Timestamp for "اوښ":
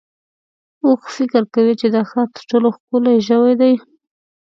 0.85-1.01